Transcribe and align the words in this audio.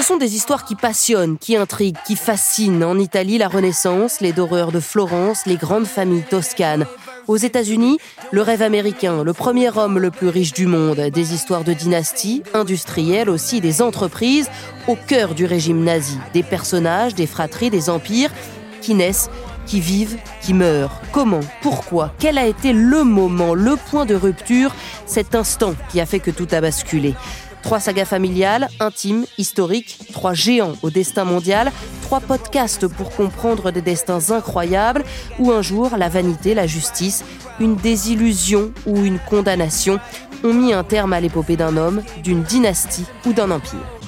Ce 0.00 0.06
sont 0.06 0.16
des 0.16 0.34
histoires 0.34 0.64
qui 0.64 0.76
passionnent, 0.76 1.36
qui 1.36 1.56
intriguent, 1.58 1.98
qui 2.06 2.16
fascinent. 2.16 2.82
En 2.84 2.98
Italie, 2.98 3.36
la 3.36 3.48
Renaissance, 3.48 4.22
les 4.22 4.32
doreurs 4.32 4.72
de 4.72 4.80
Florence, 4.80 5.44
les 5.44 5.56
grandes 5.56 5.84
familles 5.84 6.22
toscanes. 6.22 6.86
Aux 7.28 7.36
États-Unis, 7.36 7.98
le 8.30 8.40
rêve 8.40 8.62
américain, 8.62 9.22
le 9.22 9.34
premier 9.34 9.68
homme 9.76 9.98
le 9.98 10.10
plus 10.10 10.28
riche 10.28 10.54
du 10.54 10.66
monde, 10.66 10.98
des 10.98 11.34
histoires 11.34 11.64
de 11.64 11.74
dynasties, 11.74 12.42
industrielles 12.54 13.28
aussi, 13.28 13.60
des 13.60 13.82
entreprises, 13.82 14.48
au 14.88 14.96
cœur 14.96 15.34
du 15.34 15.44
régime 15.44 15.84
nazi, 15.84 16.16
des 16.32 16.42
personnages, 16.42 17.14
des 17.14 17.26
fratries, 17.26 17.68
des 17.68 17.90
empires 17.90 18.32
qui 18.80 18.94
naissent, 18.94 19.28
qui 19.66 19.80
vivent, 19.80 20.16
qui 20.40 20.54
meurent. 20.54 20.98
Comment? 21.12 21.40
Pourquoi? 21.60 22.14
Quel 22.18 22.38
a 22.38 22.46
été 22.46 22.72
le 22.72 23.04
moment, 23.04 23.52
le 23.52 23.76
point 23.76 24.06
de 24.06 24.14
rupture, 24.14 24.74
cet 25.04 25.34
instant 25.34 25.74
qui 25.90 26.00
a 26.00 26.06
fait 26.06 26.20
que 26.20 26.30
tout 26.30 26.48
a 26.52 26.62
basculé? 26.62 27.14
Trois 27.62 27.80
sagas 27.80 28.06
familiales, 28.06 28.68
intimes, 28.80 29.26
historiques, 29.38 29.98
trois 30.12 30.34
géants 30.34 30.72
au 30.82 30.90
destin 30.90 31.24
mondial, 31.24 31.70
trois 32.02 32.20
podcasts 32.20 32.86
pour 32.86 33.10
comprendre 33.10 33.70
des 33.70 33.82
destins 33.82 34.30
incroyables, 34.30 35.04
où 35.38 35.52
un 35.52 35.62
jour 35.62 35.90
la 35.96 36.08
vanité, 36.08 36.54
la 36.54 36.66
justice, 36.66 37.24
une 37.60 37.76
désillusion 37.76 38.72
ou 38.86 39.04
une 39.04 39.18
condamnation 39.18 40.00
ont 40.42 40.54
mis 40.54 40.72
un 40.72 40.84
terme 40.84 41.12
à 41.12 41.20
l'épopée 41.20 41.56
d'un 41.56 41.76
homme, 41.76 42.02
d'une 42.22 42.42
dynastie 42.42 43.04
ou 43.26 43.32
d'un 43.32 43.50
empire. 43.50 43.99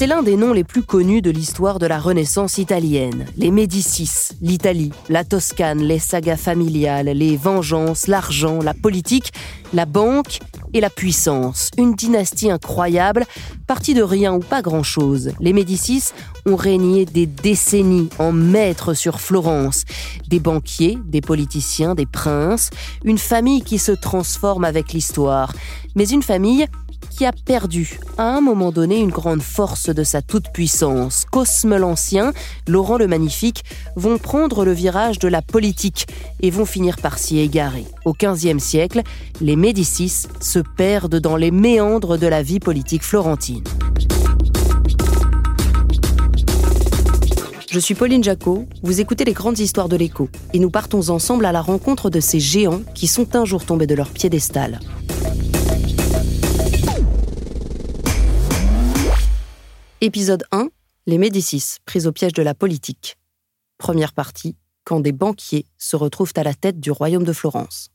C'est 0.00 0.06
l'un 0.06 0.22
des 0.22 0.38
noms 0.38 0.54
les 0.54 0.64
plus 0.64 0.82
connus 0.82 1.20
de 1.20 1.30
l'histoire 1.30 1.78
de 1.78 1.84
la 1.84 1.98
Renaissance 1.98 2.56
italienne. 2.56 3.26
Les 3.36 3.50
Médicis, 3.50 4.30
l'Italie, 4.40 4.92
la 5.10 5.24
Toscane, 5.24 5.82
les 5.82 5.98
sagas 5.98 6.38
familiales, 6.38 7.08
les 7.08 7.36
vengeances, 7.36 8.06
l'argent, 8.06 8.60
la 8.62 8.72
politique, 8.72 9.30
la 9.74 9.84
banque 9.84 10.38
et 10.72 10.80
la 10.80 10.88
puissance. 10.88 11.70
Une 11.76 11.94
dynastie 11.94 12.50
incroyable, 12.50 13.26
partie 13.66 13.92
de 13.92 14.02
rien 14.02 14.32
ou 14.32 14.38
pas 14.38 14.62
grand-chose. 14.62 15.32
Les 15.38 15.52
Médicis 15.52 16.12
ont 16.46 16.56
régné 16.56 17.04
des 17.04 17.26
décennies 17.26 18.08
en 18.18 18.32
maîtres 18.32 18.94
sur 18.94 19.20
Florence. 19.20 19.84
Des 20.28 20.40
banquiers, 20.40 20.96
des 21.04 21.20
politiciens, 21.20 21.94
des 21.94 22.06
princes. 22.06 22.70
Une 23.04 23.18
famille 23.18 23.60
qui 23.60 23.78
se 23.78 23.92
transforme 23.92 24.64
avec 24.64 24.94
l'histoire. 24.94 25.52
Mais 25.94 26.08
une 26.08 26.22
famille 26.22 26.66
a 27.24 27.32
perdu 27.32 27.98
à 28.18 28.24
un 28.36 28.40
moment 28.40 28.72
donné 28.72 29.00
une 29.00 29.10
grande 29.10 29.42
force 29.42 29.90
de 29.90 30.04
sa 30.04 30.22
toute-puissance. 30.22 31.24
Cosme 31.30 31.76
l'Ancien, 31.76 32.32
Laurent 32.66 32.98
le 32.98 33.06
Magnifique 33.06 33.64
vont 33.96 34.18
prendre 34.18 34.64
le 34.64 34.72
virage 34.72 35.18
de 35.18 35.28
la 35.28 35.42
politique 35.42 36.06
et 36.40 36.50
vont 36.50 36.64
finir 36.64 36.96
par 36.96 37.18
s'y 37.18 37.38
égarer. 37.38 37.84
Au 38.04 38.14
XVe 38.14 38.58
siècle, 38.58 39.02
les 39.40 39.56
Médicis 39.56 40.26
se 40.40 40.58
perdent 40.58 41.20
dans 41.20 41.36
les 41.36 41.50
méandres 41.50 42.18
de 42.18 42.26
la 42.26 42.42
vie 42.42 42.60
politique 42.60 43.02
florentine. 43.02 43.64
Je 47.70 47.78
suis 47.78 47.94
Pauline 47.94 48.24
Jacot, 48.24 48.66
vous 48.82 49.00
écoutez 49.00 49.24
les 49.24 49.32
grandes 49.32 49.60
histoires 49.60 49.88
de 49.88 49.94
l'écho, 49.94 50.28
et 50.52 50.58
nous 50.58 50.70
partons 50.70 51.08
ensemble 51.08 51.44
à 51.44 51.52
la 51.52 51.62
rencontre 51.62 52.10
de 52.10 52.18
ces 52.18 52.40
géants 52.40 52.82
qui 52.96 53.06
sont 53.06 53.36
un 53.36 53.44
jour 53.44 53.64
tombés 53.64 53.86
de 53.86 53.94
leur 53.94 54.08
piédestal. 54.08 54.80
Épisode 60.02 60.44
1 60.50 60.70
Les 61.06 61.18
Médicis, 61.18 61.76
pris 61.84 62.06
au 62.06 62.12
piège 62.12 62.32
de 62.32 62.40
la 62.40 62.54
politique. 62.54 63.18
Première 63.76 64.14
partie 64.14 64.56
Quand 64.82 64.98
des 64.98 65.12
banquiers 65.12 65.66
se 65.76 65.94
retrouvent 65.94 66.32
à 66.36 66.42
la 66.42 66.54
tête 66.54 66.80
du 66.80 66.90
royaume 66.90 67.24
de 67.24 67.34
Florence. 67.34 67.90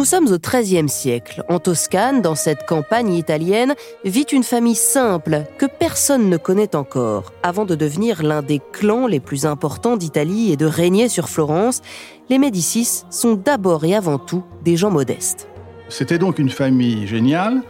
Nous 0.00 0.06
sommes 0.06 0.32
au 0.32 0.38
XIIIe 0.38 0.88
siècle. 0.88 1.44
En 1.50 1.58
Toscane, 1.58 2.22
dans 2.22 2.34
cette 2.34 2.64
campagne 2.64 3.12
italienne, 3.12 3.74
vit 4.02 4.22
une 4.22 4.44
famille 4.44 4.74
simple 4.74 5.44
que 5.58 5.66
personne 5.66 6.30
ne 6.30 6.38
connaît 6.38 6.74
encore. 6.74 7.34
Avant 7.42 7.66
de 7.66 7.74
devenir 7.74 8.22
l'un 8.22 8.40
des 8.40 8.62
clans 8.72 9.06
les 9.06 9.20
plus 9.20 9.44
importants 9.44 9.98
d'Italie 9.98 10.52
et 10.52 10.56
de 10.56 10.64
régner 10.64 11.10
sur 11.10 11.28
Florence, 11.28 11.82
les 12.30 12.38
Médicis 12.38 13.02
sont 13.10 13.34
d'abord 13.34 13.84
et 13.84 13.94
avant 13.94 14.16
tout 14.16 14.42
des 14.64 14.78
gens 14.78 14.90
modestes. 14.90 15.50
C'était 15.90 16.16
donc 16.16 16.38
une 16.38 16.48
famille 16.48 17.06
géniale 17.06 17.60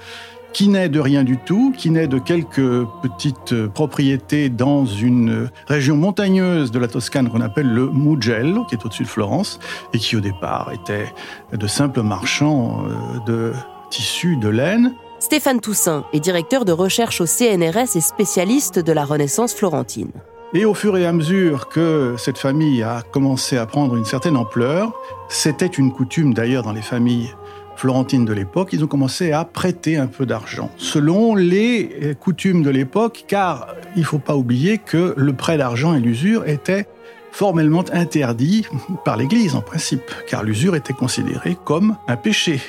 qui 0.52 0.68
naît 0.68 0.88
de 0.88 1.00
rien 1.00 1.24
du 1.24 1.38
tout, 1.38 1.72
qui 1.76 1.90
naît 1.90 2.08
de 2.08 2.18
quelques 2.18 2.86
petites 3.02 3.66
propriétés 3.68 4.48
dans 4.48 4.84
une 4.84 5.50
région 5.66 5.96
montagneuse 5.96 6.70
de 6.70 6.78
la 6.78 6.88
Toscane 6.88 7.28
qu'on 7.28 7.40
appelle 7.40 7.72
le 7.72 7.88
Mugello, 7.90 8.64
qui 8.64 8.74
est 8.74 8.84
au-dessus 8.84 9.04
de 9.04 9.08
Florence, 9.08 9.58
et 9.92 9.98
qui 9.98 10.16
au 10.16 10.20
départ 10.20 10.70
était 10.72 11.12
de 11.52 11.66
simples 11.66 12.02
marchands 12.02 12.84
euh, 12.84 13.18
de 13.26 13.52
tissus 13.90 14.36
de 14.36 14.48
laine. 14.48 14.94
Stéphane 15.18 15.60
Toussaint 15.60 16.04
est 16.12 16.20
directeur 16.20 16.64
de 16.64 16.72
recherche 16.72 17.20
au 17.20 17.26
CNRS 17.26 17.96
et 17.96 18.00
spécialiste 18.00 18.78
de 18.78 18.92
la 18.92 19.04
Renaissance 19.04 19.54
florentine. 19.54 20.10
Et 20.52 20.64
au 20.64 20.74
fur 20.74 20.96
et 20.96 21.06
à 21.06 21.12
mesure 21.12 21.68
que 21.68 22.16
cette 22.18 22.38
famille 22.38 22.82
a 22.82 23.02
commencé 23.02 23.56
à 23.56 23.66
prendre 23.66 23.94
une 23.96 24.04
certaine 24.04 24.36
ampleur, 24.36 24.92
c'était 25.28 25.66
une 25.66 25.92
coutume 25.92 26.34
d'ailleurs 26.34 26.64
dans 26.64 26.72
les 26.72 26.82
familles 26.82 27.32
florentines 27.80 28.26
de 28.26 28.34
l'époque, 28.34 28.74
ils 28.74 28.84
ont 28.84 28.86
commencé 28.86 29.32
à 29.32 29.46
prêter 29.46 29.96
un 29.96 30.06
peu 30.06 30.26
d'argent, 30.26 30.70
selon 30.76 31.34
les 31.34 32.14
coutumes 32.20 32.62
de 32.62 32.68
l'époque, 32.68 33.24
car 33.26 33.74
il 33.96 34.00
ne 34.00 34.04
faut 34.04 34.18
pas 34.18 34.36
oublier 34.36 34.76
que 34.76 35.14
le 35.16 35.32
prêt 35.32 35.56
d'argent 35.56 35.94
et 35.94 36.00
l'usure 36.00 36.46
étaient 36.46 36.86
formellement 37.32 37.84
interdits 37.92 38.66
par 39.06 39.16
l'Église 39.16 39.54
en 39.54 39.62
principe, 39.62 40.10
car 40.28 40.42
l'usure 40.42 40.76
était 40.76 40.92
considérée 40.92 41.56
comme 41.64 41.96
un 42.06 42.16
péché. 42.16 42.60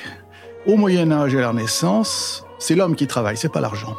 Au 0.66 0.76
Moyen 0.76 1.12
Âge 1.12 1.34
et 1.34 1.38
à 1.38 1.42
la 1.42 1.48
Renaissance, 1.50 2.46
c'est 2.58 2.74
l'homme 2.74 2.96
qui 2.96 3.06
travaille, 3.06 3.36
c'est 3.36 3.52
pas 3.52 3.60
l'argent. 3.60 3.94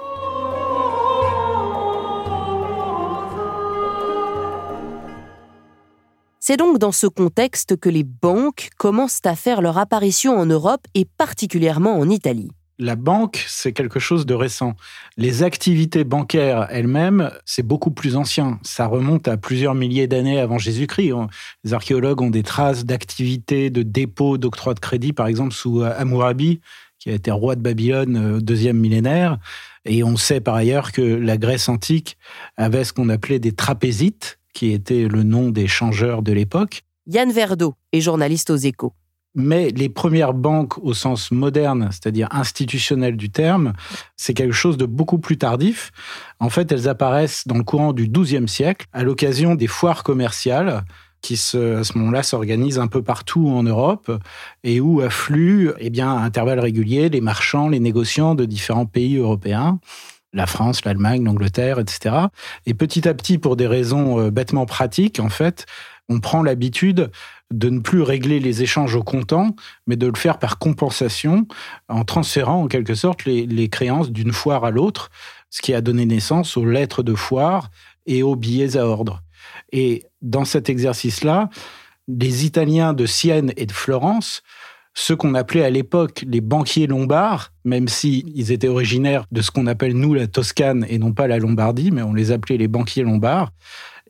C'est 6.46 6.58
donc 6.58 6.78
dans 6.78 6.92
ce 6.92 7.08
contexte 7.08 7.78
que 7.78 7.88
les 7.88 8.04
banques 8.04 8.72
commencent 8.78 9.22
à 9.24 9.34
faire 9.34 9.62
leur 9.62 9.78
apparition 9.78 10.38
en 10.38 10.45
Europe 10.45 10.86
et 10.94 11.06
particulièrement 11.06 11.98
en 11.98 12.10
Italie. 12.10 12.51
La 12.78 12.98
banque, 12.98 13.45
c'est 13.48 13.72
quelque 13.72 14.01
chose 14.01 14.25
de 14.25 14.34
récent. 14.34 14.74
Les 15.16 15.44
activités 15.44 16.04
bancaires 16.04 16.68
elles-mêmes, 16.69 17.31
c'est 17.45 17.66
beaucoup 17.66 17.92
plus 17.92 18.18
ancien. 18.18 18.60
Ça 18.62 18.88
remonte 18.88 19.30
à 19.30 19.38
plusieurs 19.38 19.74
milliers 19.74 20.07
d'années 20.07 20.38
avant 20.38 20.57
Jésus-Christ. 20.57 21.13
Les 21.63 21.74
archéologues 21.74 22.19
ont 22.19 22.30
des 22.30 22.44
traces 22.44 22.84
d'activités, 22.84 23.69
de 23.69 23.81
dépôts, 23.81 24.38
d'octroi 24.38 24.74
de 24.74 24.81
crédit, 24.81 25.13
par 25.13 25.28
exemple 25.28 25.54
sous 25.54 25.81
Hammurabi, 25.81 26.60
qui 27.00 27.10
a 27.10 27.13
été 27.13 27.31
roi 27.31 27.56
de 27.56 27.62
Babylone 27.62 28.36
au 28.36 28.42
deuxième 28.42 28.80
millénaire. 28.80 29.38
Et 29.86 30.04
on 30.04 30.18
sait 30.18 30.42
par 30.42 30.56
ailleurs 30.56 30.92
que 30.92 31.01
la 31.01 31.38
Grèce 31.38 31.69
antique 31.69 32.18
avait 32.57 32.84
ce 32.84 32.92
qu'on 32.92 33.07
appelait 33.07 33.39
des 33.39 33.54
trapézites, 33.54 34.39
qui 34.53 34.71
était 34.71 35.07
le 35.07 35.23
nom 35.23 35.50
des 35.50 35.67
changeurs 35.67 36.21
de 36.21 36.31
l'époque. 36.31 36.83
Yann 37.07 37.31
Verdeau 37.31 37.75
est 37.91 38.01
journaliste 38.01 38.50
aux 38.50 38.57
échos. 38.57 38.94
Mais 39.35 39.69
les 39.69 39.89
premières 39.89 40.33
banques 40.33 40.77
au 40.77 40.94
sens 40.94 41.31
moderne, 41.31 41.89
c'est-à-dire 41.91 42.27
institutionnel 42.31 43.17
du 43.17 43.31
terme, 43.31 43.73
c'est 44.15 44.35
quelque 44.35 44.53
chose 44.53 44.77
de 44.77 44.85
beaucoup 44.85 45.17
plus 45.17 45.38
tardif. 45.38 45.91
En 46.39 46.50
fait, 46.50 46.71
elles 46.71 46.88
apparaissent 46.88 47.47
dans 47.47 47.57
le 47.57 47.63
courant 47.63 47.94
du 47.94 48.07
XIIe 48.07 48.47
siècle 48.47 48.85
à 48.94 49.03
l'occasion 49.03 49.55
des 49.55 49.65
foires 49.65 50.03
commerciales 50.03 50.85
qui 51.21 51.38
se, 51.38 51.77
à 51.77 51.83
ce 51.83 51.97
moment-là 51.97 52.21
s'organise 52.21 52.77
un 52.77 52.88
peu 52.88 53.01
partout 53.01 53.47
en 53.47 53.63
Europe 53.63 54.11
et 54.63 54.79
où 54.79 55.01
affluent 55.01 55.71
eh 55.79 55.89
bien, 55.89 56.15
à 56.15 56.19
intervalles 56.19 56.59
réguliers 56.59 57.09
les 57.09 57.21
marchands, 57.21 57.69
les 57.69 57.79
négociants 57.79 58.35
de 58.35 58.45
différents 58.45 58.85
pays 58.85 59.17
européens 59.17 59.79
la 60.33 60.47
France, 60.47 60.83
l'Allemagne, 60.85 61.24
l'Angleterre, 61.24 61.80
etc. 61.80 62.15
Et 62.65 62.74
petit 62.74 63.07
à 63.07 63.13
petit, 63.13 63.38
pour 63.38 63.56
des 63.56 63.68
raisons 63.68 64.19
euh, 64.19 64.31
bêtement 64.31 64.65
pratiques, 64.65 65.19
en 65.19 65.30
fait, 65.30 65.65
on 66.09 66.19
prend 66.19 66.44
l'habitude 66.44 67.12
de 67.51 67.69
ne 67.69 67.80
plus 67.80 68.01
régler 68.01 68.39
les 68.39 68.63
échanges 68.63 68.95
au 68.95 69.03
comptant, 69.03 69.56
mais 69.88 69.95
de 69.95 70.07
le 70.07 70.15
faire 70.15 70.39
par 70.39 70.57
compensation, 70.57 71.47
en 71.88 72.03
transférant 72.03 72.63
en 72.63 72.68
quelque 72.68 72.95
sorte 72.95 73.25
les, 73.25 73.45
les 73.45 73.69
créances 73.69 74.12
d'une 74.12 74.33
foire 74.33 74.65
à 74.65 74.71
l'autre, 74.71 75.12
ce 75.50 75.62
qui 75.62 75.74
a 75.74 75.81
donné 75.81 76.06
naissance 76.06 76.57
aux 76.57 76.65
lettres 76.65 77.03
de 77.03 77.13
foire 77.13 77.69
et 78.06 78.24
aux 78.24 78.36
billets 78.36 78.75
à 78.75 78.88
ordre. 78.88 79.21
Et 79.71 80.03
dans 80.21 80.45
cet 80.45 80.69
exercice-là, 80.69 81.50
les 82.07 82.45
Italiens 82.45 82.94
de 82.94 83.06
Sienne 83.06 83.53
et 83.56 83.65
de 83.65 83.71
Florence, 83.71 84.41
ceux 84.94 85.16
qu'on 85.16 85.34
appelait 85.34 85.63
à 85.63 85.69
l'époque 85.69 86.24
les 86.28 86.42
banquiers 86.42 86.88
lombards, 86.88 87.51
même 87.66 87.88
s'ils 87.88 88.51
étaient 88.51 88.68
originaires 88.68 89.25
de 89.31 89.42
ce 89.42 89.51
qu'on 89.51 89.68
appelle 89.68 89.94
nous 89.94 90.13
la 90.13 90.28
Toscane 90.28 90.86
et 90.90 91.00
non 91.00 91.13
pas 91.13 91.28
la 91.28 91.40
Lombardie, 91.40 91.92
mais 91.92 92.04
on 92.04 92.13
les 92.13 92.31
appelait 92.31 92.57
les 92.57 92.68
banquiers 92.68 93.04
lombards, 93.04 93.51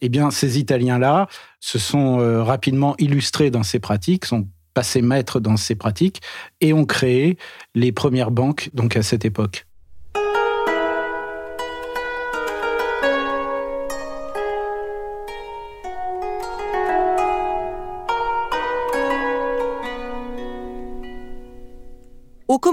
eh 0.02 0.10
bien 0.10 0.32
ces 0.32 0.60
Italiens-là 0.60 1.28
se 1.60 1.80
sont 1.80 2.20
euh, 2.20 2.44
rapidement 2.44 2.96
illustrés 2.98 3.52
dans 3.52 3.64
ces 3.64 3.80
pratiques, 3.80 4.26
sont 4.26 4.48
passés 4.74 5.02
maîtres 5.02 5.40
dans 5.40 5.56
ces 5.56 5.76
pratiques 5.76 6.22
et 6.60 6.74
ont 6.74 6.86
créé 6.86 7.38
les 7.76 7.92
premières 7.92 8.32
banques 8.32 8.70
donc 8.74 8.98
à 8.98 9.04
cette 9.04 9.24
époque. 9.24 9.66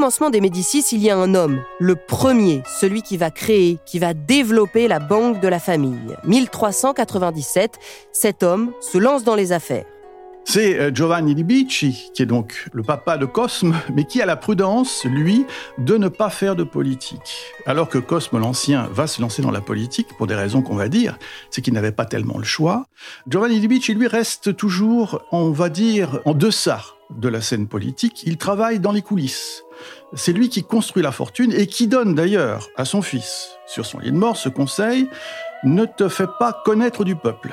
Commencement 0.01 0.31
des 0.31 0.41
Médicis, 0.41 0.87
il 0.93 1.03
y 1.03 1.11
a 1.11 1.19
un 1.19 1.35
homme, 1.35 1.63
le 1.79 1.95
premier, 1.95 2.63
celui 2.81 3.03
qui 3.03 3.19
va 3.19 3.31
créer, 3.31 3.77
qui 3.85 3.99
va 3.99 4.15
développer 4.15 4.89
la 4.89 4.99
banque 4.99 5.43
de 5.43 5.47
la 5.47 5.59
famille. 5.59 6.17
1397, 6.25 7.75
cet 8.11 8.43
homme 8.43 8.73
se 8.81 8.97
lance 8.97 9.25
dans 9.25 9.35
les 9.35 9.53
affaires. 9.53 9.85
C'est 10.47 10.81
euh, 10.81 10.91
Giovanni 10.91 11.35
di 11.35 11.45
Bicci, 11.45 12.13
qui 12.15 12.23
est 12.23 12.27
donc 12.27 12.71
le 12.73 12.83
papa 12.83 13.19
de 13.19 13.27
Cosme, 13.27 13.75
mais 13.95 14.05
qui 14.05 14.23
a 14.23 14.27
la 14.27 14.37
prudence, 14.37 15.05
lui, 15.05 15.45
de 15.77 15.99
ne 15.99 16.09
pas 16.09 16.31
faire 16.31 16.57
de 16.57 16.65
politique. 16.65 17.53
Alors 17.67 17.91
que 17.91 17.99
Cosme 17.99 18.39
l'Ancien 18.39 18.89
va 18.91 19.07
se 19.07 19.21
lancer 19.21 19.43
dans 19.43 19.51
la 19.51 19.61
politique, 19.61 20.09
pour 20.17 20.27
des 20.27 20.35
raisons 20.35 20.63
qu'on 20.63 20.77
va 20.77 20.89
dire, 20.89 21.19
c'est 21.51 21.61
qu'il 21.61 21.75
n'avait 21.75 21.93
pas 21.93 22.07
tellement 22.07 22.39
le 22.39 22.45
choix. 22.45 22.87
Giovanni 23.29 23.61
di 23.61 23.69
Bicci, 23.69 23.93
lui, 23.93 24.07
reste 24.07 24.57
toujours, 24.57 25.21
on 25.31 25.51
va 25.51 25.69
dire, 25.69 26.21
en 26.25 26.33
deçà 26.33 26.81
de 27.11 27.29
la 27.29 27.43
scène 27.43 27.67
politique. 27.67 28.23
Il 28.25 28.39
travaille 28.39 28.81
dans 28.81 28.93
les 28.93 29.03
coulisses. 29.03 29.65
C'est 30.15 30.33
lui 30.33 30.49
qui 30.49 30.65
construit 30.65 31.03
la 31.03 31.13
fortune 31.13 31.53
et 31.53 31.67
qui 31.67 31.87
donne 31.87 32.15
d'ailleurs 32.15 32.69
à 32.77 32.85
son 32.85 33.03
fils, 33.03 33.51
sur 33.67 33.87
son 33.87 33.99
lit 33.99 34.13
de 34.13 34.17
mort, 34.17 34.37
ce 34.37 34.49
conseil 34.49 35.09
ne 35.65 35.85
te 35.85 36.09
fais 36.09 36.27
pas 36.39 36.63
connaître 36.65 37.05
du 37.05 37.17
peuple. 37.17 37.53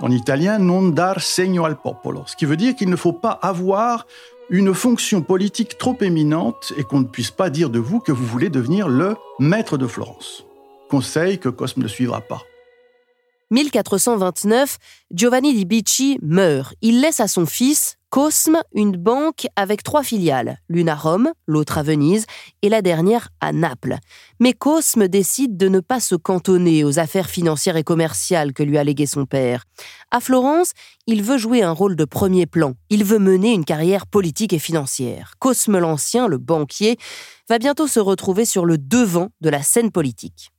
En 0.00 0.10
italien, 0.10 0.58
non 0.58 0.88
dar 0.88 1.20
segno 1.20 1.64
al 1.64 1.76
popolo, 1.76 2.24
ce 2.26 2.34
qui 2.34 2.46
veut 2.46 2.56
dire 2.56 2.74
qu'il 2.74 2.88
ne 2.88 2.96
faut 2.96 3.12
pas 3.12 3.38
avoir 3.42 4.06
une 4.48 4.74
fonction 4.74 5.22
politique 5.22 5.78
trop 5.78 5.96
éminente 6.00 6.72
et 6.76 6.82
qu'on 6.82 7.00
ne 7.00 7.04
puisse 7.04 7.30
pas 7.30 7.50
dire 7.50 7.70
de 7.70 7.78
vous 7.78 8.00
que 8.00 8.10
vous 8.10 8.26
voulez 8.26 8.48
devenir 8.48 8.88
le 8.88 9.16
maître 9.38 9.78
de 9.78 9.86
Florence. 9.86 10.44
Conseil 10.88 11.38
que 11.38 11.48
Cosme 11.48 11.82
ne 11.82 11.88
suivra 11.88 12.20
pas. 12.20 12.42
1429, 13.50 14.78
Giovanni 15.12 15.54
di 15.54 15.64
Bicci 15.64 16.18
meurt. 16.22 16.74
Il 16.82 17.00
laisse 17.00 17.20
à 17.20 17.28
son 17.28 17.46
fils, 17.46 17.96
Cosme, 18.10 18.60
une 18.74 18.96
banque 18.96 19.46
avec 19.54 19.84
trois 19.84 20.02
filiales, 20.02 20.58
l'une 20.68 20.88
à 20.88 20.96
Rome, 20.96 21.30
l'autre 21.46 21.78
à 21.78 21.84
Venise 21.84 22.26
et 22.60 22.68
la 22.68 22.82
dernière 22.82 23.28
à 23.40 23.52
Naples. 23.52 23.98
Mais 24.40 24.52
Cosme 24.52 25.06
décide 25.06 25.56
de 25.56 25.68
ne 25.68 25.78
pas 25.78 26.00
se 26.00 26.16
cantonner 26.16 26.82
aux 26.82 26.98
affaires 26.98 27.30
financières 27.30 27.76
et 27.76 27.84
commerciales 27.84 28.52
que 28.52 28.64
lui 28.64 28.78
a 28.78 28.82
légué 28.82 29.06
son 29.06 29.26
père. 29.26 29.64
À 30.10 30.18
Florence, 30.18 30.72
il 31.06 31.22
veut 31.22 31.38
jouer 31.38 31.62
un 31.62 31.70
rôle 31.70 31.94
de 31.94 32.04
premier 32.04 32.46
plan. 32.46 32.74
Il 32.88 33.04
veut 33.04 33.20
mener 33.20 33.52
une 33.52 33.64
carrière 33.64 34.08
politique 34.08 34.52
et 34.52 34.58
financière. 34.58 35.34
Cosme 35.38 35.78
l'Ancien, 35.78 36.26
le 36.26 36.38
banquier, 36.38 36.98
va 37.48 37.60
bientôt 37.60 37.86
se 37.86 38.00
retrouver 38.00 38.44
sur 38.44 38.66
le 38.66 38.76
devant 38.76 39.28
de 39.40 39.50
la 39.50 39.62
scène 39.62 39.92
politique. 39.92 40.50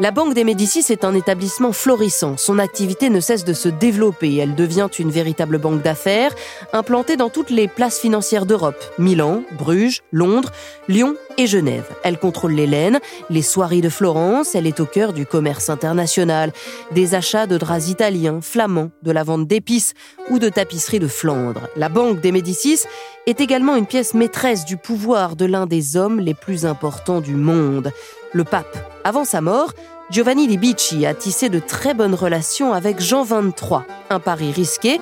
La 0.00 0.12
Banque 0.12 0.32
des 0.32 0.44
Médicis 0.44 0.90
est 0.90 1.04
un 1.04 1.14
établissement 1.14 1.72
florissant. 1.72 2.38
Son 2.38 2.58
activité 2.58 3.10
ne 3.10 3.20
cesse 3.20 3.44
de 3.44 3.52
se 3.52 3.68
développer. 3.68 4.34
Elle 4.36 4.54
devient 4.54 4.88
une 4.98 5.10
véritable 5.10 5.58
banque 5.58 5.82
d'affaires, 5.82 6.34
implantée 6.72 7.18
dans 7.18 7.28
toutes 7.28 7.50
les 7.50 7.68
places 7.68 8.00
financières 8.00 8.46
d'Europe. 8.46 8.82
Milan, 8.98 9.42
Bruges, 9.58 10.00
Londres, 10.10 10.52
Lyon 10.88 11.16
et 11.36 11.46
Genève. 11.46 11.84
Elle 12.02 12.18
contrôle 12.18 12.52
les 12.52 12.66
laines, 12.66 12.98
les 13.28 13.42
soieries 13.42 13.82
de 13.82 13.90
Florence. 13.90 14.54
Elle 14.54 14.66
est 14.66 14.80
au 14.80 14.86
cœur 14.86 15.12
du 15.12 15.26
commerce 15.26 15.68
international. 15.68 16.54
Des 16.92 17.14
achats 17.14 17.46
de 17.46 17.58
draps 17.58 17.90
italiens, 17.90 18.40
flamands, 18.40 18.92
de 19.02 19.10
la 19.10 19.22
vente 19.22 19.46
d'épices 19.46 19.92
ou 20.30 20.38
de 20.38 20.48
tapisseries 20.48 20.98
de 20.98 21.08
Flandre. 21.08 21.68
La 21.76 21.90
Banque 21.90 22.22
des 22.22 22.32
Médicis 22.32 22.84
est 23.26 23.42
également 23.42 23.76
une 23.76 23.84
pièce 23.84 24.14
maîtresse 24.14 24.64
du 24.64 24.78
pouvoir 24.78 25.36
de 25.36 25.44
l'un 25.44 25.66
des 25.66 25.98
hommes 25.98 26.20
les 26.20 26.32
plus 26.32 26.64
importants 26.64 27.20
du 27.20 27.34
monde 27.34 27.92
le 28.32 28.44
pape. 28.44 28.76
Avant 29.04 29.24
sa 29.24 29.40
mort, 29.40 29.72
Giovanni 30.10 30.48
di 30.48 30.58
Bicci 30.58 31.06
a 31.06 31.14
tissé 31.14 31.48
de 31.48 31.60
très 31.60 31.94
bonnes 31.94 32.14
relations 32.14 32.72
avec 32.72 33.00
Jean 33.00 33.24
XXIII, 33.24 33.82
un 34.10 34.20
pari 34.20 34.50
risqué, 34.50 35.00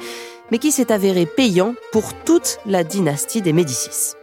mais 0.50 0.58
qui 0.58 0.70
s'est 0.70 0.92
avéré 0.92 1.26
payant 1.26 1.74
pour 1.92 2.12
toute 2.24 2.58
la 2.66 2.84
dynastie 2.84 3.42
des 3.42 3.52
Médicis 3.52 4.17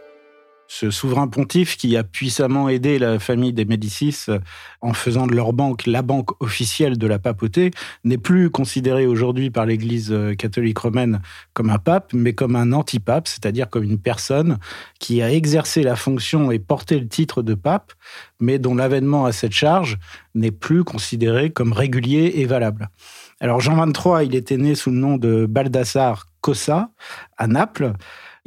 ce 0.68 0.90
souverain 0.90 1.28
pontife 1.28 1.76
qui 1.76 1.96
a 1.96 2.04
puissamment 2.04 2.68
aidé 2.68 2.98
la 2.98 3.18
famille 3.18 3.52
des 3.52 3.64
Médicis 3.64 4.16
euh, 4.28 4.38
en 4.80 4.92
faisant 4.92 5.26
de 5.26 5.34
leur 5.34 5.52
banque 5.52 5.86
la 5.86 6.02
banque 6.02 6.40
officielle 6.42 6.98
de 6.98 7.06
la 7.06 7.18
papauté, 7.18 7.70
n'est 8.04 8.18
plus 8.18 8.50
considéré 8.50 9.06
aujourd'hui 9.06 9.50
par 9.50 9.66
l'Église 9.66 10.12
euh, 10.12 10.34
catholique 10.34 10.78
romaine 10.78 11.20
comme 11.52 11.70
un 11.70 11.78
pape, 11.78 12.12
mais 12.12 12.34
comme 12.34 12.56
un 12.56 12.72
antipape, 12.72 13.28
c'est-à-dire 13.28 13.68
comme 13.68 13.84
une 13.84 13.98
personne 13.98 14.58
qui 14.98 15.22
a 15.22 15.32
exercé 15.32 15.82
la 15.82 15.96
fonction 15.96 16.50
et 16.50 16.58
porté 16.58 16.98
le 16.98 17.08
titre 17.08 17.42
de 17.42 17.54
pape, 17.54 17.92
mais 18.40 18.58
dont 18.58 18.74
l'avènement 18.74 19.24
à 19.24 19.32
cette 19.32 19.52
charge 19.52 19.98
n'est 20.34 20.50
plus 20.50 20.84
considéré 20.84 21.50
comme 21.50 21.72
régulier 21.72 22.32
et 22.36 22.44
valable. 22.44 22.90
Alors 23.40 23.60
Jean 23.60 23.86
XXIII, 23.86 24.26
il 24.26 24.34
était 24.34 24.56
né 24.56 24.74
sous 24.74 24.90
le 24.90 24.96
nom 24.96 25.16
de 25.16 25.46
Baldassare 25.46 26.26
Cossa 26.40 26.90
à 27.36 27.46
Naples. 27.46 27.92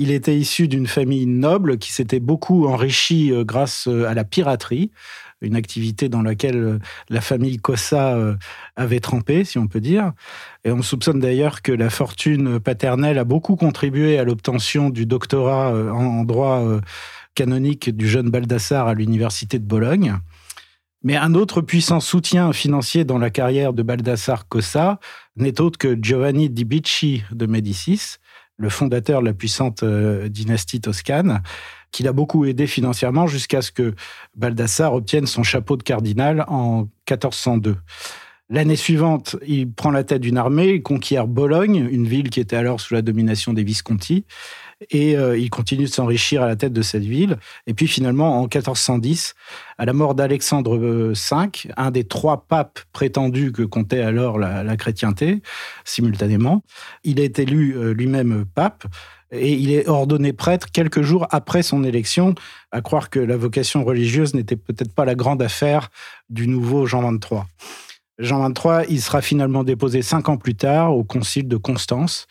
Il 0.02 0.12
était 0.12 0.38
issu 0.38 0.70
d'une 0.70 0.88
famille 0.88 1.26
noble 1.26 1.78
qui 1.78 1.92
s'était 1.92 2.22
beaucoup 2.22 2.68
enrichie 2.68 3.34
euh, 3.34 3.44
grâce 3.44 3.86
euh, 3.90 4.08
à 4.08 4.14
la 4.14 4.24
piraterie, 4.24 4.92
une 5.42 5.58
activité 5.58 6.08
dans 6.08 6.22
laquelle 6.22 6.58
euh, 6.58 6.80
la 7.10 7.20
famille 7.20 7.58
Cossa 7.58 8.18
avait 8.78 9.02
trempé, 9.02 9.44
si 9.44 9.58
on 9.58 9.68
peut 9.68 9.82
dire. 9.82 10.14
Et 10.64 10.72
on 10.72 10.82
soupçonne 10.82 11.20
d'ailleurs 11.20 11.62
que 11.62 11.74
la 11.74 11.90
fortune 11.90 12.62
paternelle 12.62 13.18
a 13.18 13.26
beaucoup 13.26 13.58
contribué 13.58 14.18
à 14.18 14.24
l'obtention 14.24 14.90
du 14.90 15.06
doctorat 15.06 15.74
en 15.92 16.24
droit 16.24 16.64
canonique 17.36 17.90
du 17.90 18.08
jeune 18.08 18.30
Baldassare 18.30 18.88
à 18.88 18.94
l'université 18.94 19.60
de 19.60 19.66
Bologne. 19.66 20.16
Mais 21.04 21.16
un 21.16 21.34
autre 21.34 21.62
puissant 21.62 22.00
soutien 22.00 22.52
financier 22.54 23.06
dans 23.06 23.18
la 23.18 23.30
carrière 23.30 23.74
de 23.74 23.84
Baldassare 23.84 24.48
Cossa 24.48 25.00
n'est 25.36 25.62
autre 25.62 25.78
que 25.78 25.98
Giovanni 26.02 26.50
di 26.50 26.66
Bicci 26.66 27.24
de 27.32 27.46
Médicis, 27.46 28.18
le 28.60 28.70
fondateur 28.70 29.22
de 29.22 29.26
la 29.26 29.34
puissante 29.34 29.84
euh, 29.84 30.28
dynastie 30.28 30.82
toscane, 30.82 31.42
qui 31.92 32.04
l'a 32.04 32.12
beaucoup 32.12 32.46
aidé 32.46 32.68
financièrement 32.68 33.26
jusqu'à 33.26 33.62
ce 33.62 33.72
que 33.72 33.96
Baldassare 34.36 34.94
obtienne 34.94 35.26
son 35.26 35.44
chapeau 35.44 35.78
de 35.78 35.84
cardinal 35.84 36.46
en 36.48 36.82
1402. 37.10 37.78
L'année 38.52 38.76
suivante, 38.76 39.38
il 39.48 39.72
prend 39.72 39.92
la 39.92 40.04
tête 40.04 40.22
d'une 40.22 40.38
armée, 40.38 40.70
il 40.70 40.84
conquiert 40.84 41.28
Bologne, 41.28 41.88
une 41.92 42.08
ville 42.08 42.30
qui 42.30 42.40
était 42.40 42.56
alors 42.56 42.82
sous 42.82 42.94
la 42.96 43.02
domination 43.02 43.54
des 43.54 43.64
Visconti, 43.64 44.26
et 44.90 45.18
euh, 45.18 45.38
il 45.38 45.50
continue 45.50 45.86
de 45.86 45.90
s'enrichir 45.90 46.42
à 46.42 46.48
la 46.48 46.56
tête 46.56 46.74
de 46.74 46.82
cette 46.82 47.04
ville. 47.04 47.38
Et 47.68 47.74
puis 47.74 47.88
finalement, 47.88 48.40
en 48.40 48.44
1410, 48.44 49.36
à 49.78 49.86
la 49.86 49.94
mort 49.94 50.16
d'Alexandre 50.16 50.78
V, 50.78 51.14
un 51.78 51.92
des 51.92 52.04
trois 52.06 52.46
papes 52.48 52.80
prétendus 52.94 53.52
que 53.52 53.64
comptait 53.64 54.02
alors 54.02 54.38
la, 54.38 54.78
chrétienté, 54.78 55.42
simultanément, 55.84 56.64
il 57.04 57.20
est 57.20 57.40
élu 57.40 57.76
euh, 57.76 57.94
lui-même 57.94 58.46
pape. 58.54 58.86
Et 59.32 59.54
il 59.54 59.72
est 59.72 59.88
ordonné 59.88 60.34
prêtre 60.34 60.72
quelques 60.72 61.04
jours 61.04 61.28
après 61.30 61.62
son 61.62 61.84
élection, 61.84 62.34
à 62.72 62.82
croire 62.82 63.12
que 63.12 63.20
la 63.20 63.38
vocation 63.38 63.84
religieuse 63.84 64.34
n'était 64.34 64.56
peut-être 64.56 64.92
pas 64.92 65.06
la 65.06 65.14
grande 65.14 65.44
affaire 65.44 65.90
du 66.32 66.48
nouveau 66.48 66.88
Jean 66.88 67.04
XXIII. 67.12 67.42
Jean 68.18 68.50
XXIII, 68.50 68.86
il 68.90 69.00
sera 69.00 69.22
finalement 69.22 69.64
déposé 69.64 70.02
cinq 70.02 70.30
ans 70.30 70.38
plus 70.38 70.56
tard 70.56 70.96
au 70.96 71.04
concile 71.04 71.48
de 71.48 71.58
Constance. 71.58 72.26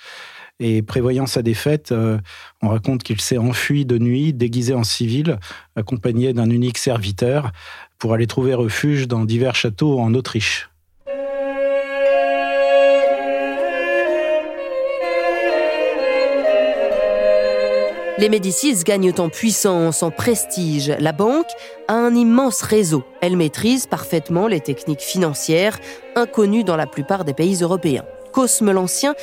Et 0.60 0.82
prévoyant 0.82 1.26
sa 1.26 1.42
défaite, 1.42 1.92
euh, 1.92 2.18
on 2.62 2.68
raconte 2.68 3.04
qu'il 3.04 3.20
s'est 3.20 3.38
enfui 3.38 3.84
de 3.84 3.96
nuit, 3.96 4.32
déguisé 4.32 4.74
en 4.74 4.82
civil, 4.82 5.38
accompagné 5.76 6.32
d'un 6.32 6.50
unique 6.50 6.78
serviteur, 6.78 7.52
pour 7.98 8.12
aller 8.12 8.26
trouver 8.26 8.54
refuge 8.54 9.06
dans 9.06 9.24
divers 9.24 9.54
châteaux 9.54 10.00
en 10.00 10.14
Autriche. 10.14 10.68
Les 18.18 18.28
Médicis 18.28 18.82
gagnent 18.82 19.12
en 19.18 19.28
puissance, 19.28 20.02
en 20.02 20.10
prestige. 20.10 20.92
La 20.98 21.12
banque 21.12 21.46
a 21.86 21.94
un 21.94 22.16
immense 22.16 22.62
réseau. 22.62 23.04
Elle 23.20 23.36
maîtrise 23.36 23.86
parfaitement 23.86 24.48
les 24.48 24.58
techniques 24.58 25.02
financières 25.02 25.78
inconnues 26.16 26.64
dans 26.64 26.74
la 26.74 26.88
plupart 26.88 27.24
des 27.24 27.32
pays 27.32 27.62
européens. 27.62 28.04
Cosme 28.32 28.72
l'Ancien 28.72 29.14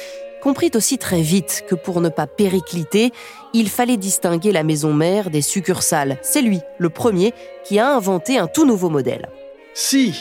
comprit 0.46 0.70
aussi 0.76 1.00
très 1.00 1.24
vite 1.24 1.64
que 1.68 1.74
pour 1.74 2.02
ne 2.02 2.10
pas 2.10 2.28
péricliter, 2.28 3.12
il 3.54 3.68
fallait 3.68 3.98
distinguer 3.98 4.52
la 4.52 4.62
maison 4.62 4.94
mère 4.94 5.32
des 5.32 5.42
succursales. 5.42 6.20
C'est 6.22 6.44
lui, 6.44 6.60
le 6.78 6.92
premier, 6.92 7.34
qui 7.64 7.80
a 7.80 7.96
inventé 7.96 8.38
un 8.38 8.46
tout 8.46 8.64
nouveau 8.64 8.92
modèle. 8.92 9.28
Si 9.74 10.14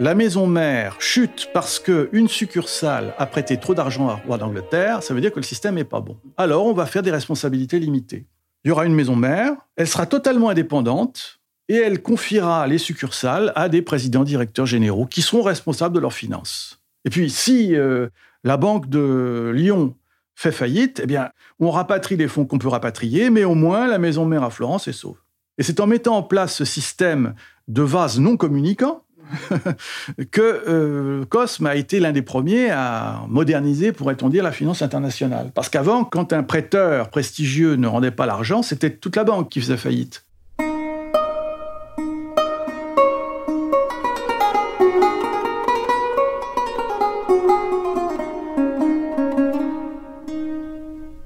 la 0.00 0.14
maison 0.14 0.46
mère 0.46 0.96
chute 1.00 1.48
parce 1.54 1.78
qu'une 1.78 2.28
succursale 2.28 3.14
a 3.16 3.24
prêté 3.24 3.56
trop 3.56 3.74
d'argent 3.74 4.06
à 4.10 4.16
roi 4.16 4.36
d'Angleterre, 4.36 5.02
ça 5.02 5.14
veut 5.14 5.22
dire 5.22 5.32
que 5.32 5.40
le 5.40 5.44
système 5.44 5.76
n'est 5.76 5.84
pas 5.84 6.02
bon. 6.02 6.18
Alors 6.36 6.66
on 6.66 6.74
va 6.74 6.84
faire 6.84 7.02
des 7.02 7.10
responsabilités 7.10 7.78
limitées. 7.78 8.26
Il 8.64 8.68
y 8.68 8.70
aura 8.70 8.84
une 8.84 8.94
maison 8.94 9.16
mère, 9.16 9.54
elle 9.76 9.88
sera 9.88 10.04
totalement 10.04 10.50
indépendante 10.50 11.40
et 11.70 11.76
elle 11.76 12.02
confiera 12.02 12.66
les 12.66 12.76
succursales 12.76 13.50
à 13.56 13.70
des 13.70 13.80
présidents 13.80 14.24
directeurs 14.24 14.66
généraux 14.66 15.06
qui 15.06 15.22
seront 15.22 15.40
responsables 15.40 15.94
de 15.94 16.00
leurs 16.00 16.12
finances. 16.12 16.82
Et 17.06 17.10
puis 17.10 17.30
si 17.30 17.74
euh, 17.74 18.08
la 18.44 18.56
banque 18.56 18.88
de 18.88 19.50
Lyon 19.54 19.94
fait 20.34 20.52
faillite, 20.52 21.00
eh 21.02 21.06
bien 21.06 21.30
on 21.58 21.70
rapatrie 21.70 22.16
les 22.16 22.28
fonds 22.28 22.44
qu'on 22.44 22.58
peut 22.58 22.68
rapatrier, 22.68 23.30
mais 23.30 23.44
au 23.44 23.54
moins 23.54 23.86
la 23.86 23.98
maison 23.98 24.26
mère 24.26 24.42
à 24.42 24.50
Florence 24.50 24.88
est 24.88 24.92
sauve. 24.92 25.16
Et 25.58 25.62
c'est 25.62 25.80
en 25.80 25.86
mettant 25.86 26.16
en 26.16 26.22
place 26.22 26.54
ce 26.54 26.64
système 26.64 27.34
de 27.68 27.82
vases 27.82 28.18
non 28.18 28.36
communicants 28.36 29.02
que 30.30 30.62
euh, 30.68 31.24
Cosme 31.26 31.66
a 31.66 31.76
été 31.76 32.00
l'un 32.00 32.12
des 32.12 32.22
premiers 32.22 32.70
à 32.70 33.22
moderniser, 33.28 33.92
pourrait-on 33.92 34.28
dire, 34.28 34.44
la 34.44 34.52
finance 34.52 34.82
internationale. 34.82 35.50
Parce 35.54 35.68
qu'avant, 35.68 36.04
quand 36.04 36.32
un 36.32 36.42
prêteur 36.42 37.08
prestigieux 37.08 37.76
ne 37.76 37.86
rendait 37.86 38.10
pas 38.10 38.26
l'argent, 38.26 38.62
c'était 38.62 38.90
toute 38.90 39.16
la 39.16 39.24
banque 39.24 39.48
qui 39.48 39.60
faisait 39.60 39.76
faillite. 39.76 40.24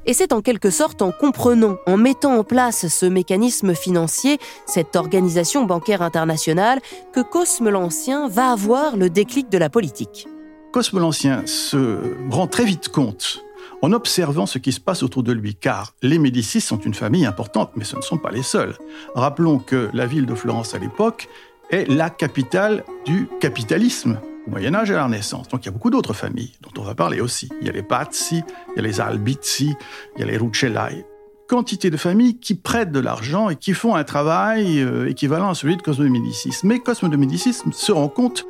Et 0.08 0.14
c'est 0.14 0.32
en 0.32 0.40
quelque 0.40 0.70
sorte 0.70 1.02
en 1.02 1.12
comprenant, 1.12 1.76
en 1.86 1.98
mettant 1.98 2.38
en 2.38 2.42
place 2.42 2.88
ce 2.88 3.04
mécanisme 3.04 3.74
financier, 3.74 4.38
cette 4.64 4.96
organisation 4.96 5.66
bancaire 5.66 6.00
internationale, 6.00 6.80
que 7.12 7.20
Cosme 7.20 7.68
l'Ancien 7.68 8.26
va 8.26 8.50
avoir 8.50 8.96
le 8.96 9.10
déclic 9.10 9.50
de 9.50 9.58
la 9.58 9.68
politique. 9.68 10.26
Cosme 10.72 10.98
l'Ancien 10.98 11.42
se 11.44 12.00
rend 12.30 12.46
très 12.46 12.64
vite 12.64 12.88
compte 12.88 13.44
en 13.82 13.92
observant 13.92 14.46
ce 14.46 14.56
qui 14.56 14.72
se 14.72 14.80
passe 14.80 15.02
autour 15.02 15.22
de 15.22 15.32
lui, 15.32 15.54
car 15.54 15.92
les 16.00 16.18
Médicis 16.18 16.62
sont 16.62 16.78
une 16.78 16.94
famille 16.94 17.26
importante, 17.26 17.72
mais 17.76 17.84
ce 17.84 17.94
ne 17.94 18.00
sont 18.00 18.16
pas 18.16 18.30
les 18.30 18.42
seuls. 18.42 18.78
Rappelons 19.14 19.58
que 19.58 19.90
la 19.92 20.06
ville 20.06 20.24
de 20.24 20.34
Florence 20.34 20.74
à 20.74 20.78
l'époque 20.78 21.28
est 21.68 21.86
la 21.86 22.08
capitale 22.08 22.82
du 23.04 23.28
capitalisme 23.40 24.18
au 24.48 24.50
Moyen 24.50 24.74
Âge 24.74 24.90
et 24.90 24.94
à 24.94 24.96
la 24.96 25.04
Renaissance. 25.04 25.48
Donc 25.48 25.64
il 25.64 25.66
y 25.66 25.68
a 25.68 25.72
beaucoup 25.72 25.90
d'autres 25.90 26.14
familles 26.14 26.52
dont 26.62 26.80
on 26.80 26.84
va 26.84 26.94
parler 26.94 27.20
aussi. 27.20 27.48
Il 27.60 27.66
y 27.66 27.70
a 27.70 27.72
les 27.72 27.82
Pazzi, 27.82 28.42
il 28.70 28.76
y 28.76 28.78
a 28.78 28.82
les 28.82 29.00
Albizzi, 29.00 29.74
il 30.16 30.20
y 30.20 30.22
a 30.22 30.26
les 30.26 30.36
Rucellai. 30.36 31.04
Quantité 31.48 31.90
de 31.90 31.96
familles 31.96 32.38
qui 32.38 32.54
prêtent 32.54 32.92
de 32.92 33.00
l'argent 33.00 33.48
et 33.48 33.56
qui 33.56 33.72
font 33.72 33.94
un 33.94 34.04
travail 34.04 34.80
euh, 34.80 35.08
équivalent 35.08 35.50
à 35.50 35.54
celui 35.54 35.76
de 35.76 35.82
Cosme 35.82 36.04
de 36.04 36.08
Médicis. 36.08 36.60
Mais 36.64 36.78
Cosme 36.78 37.08
de 37.08 37.16
Médicis 37.16 37.62
se 37.72 37.92
rend 37.92 38.08
compte 38.08 38.46